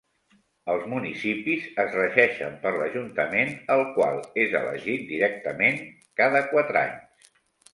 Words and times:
Els 0.75 0.85
municipis 0.93 1.67
es 1.83 1.97
regeixen 1.97 2.57
per 2.63 2.71
l'ajuntament, 2.77 3.53
el 3.75 3.83
qual 3.99 4.19
és 4.47 4.57
elegit 4.63 5.07
directament 5.13 5.81
cada 6.23 6.43
quatre 6.55 6.83
anys. 6.87 7.31